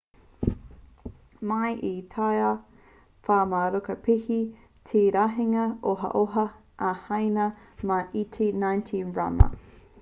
[1.49, 4.39] mai i taua wā rā kua piki
[4.93, 6.47] te rahinga ohaoha
[6.93, 7.47] a haina
[7.93, 9.51] mai i te 90 taima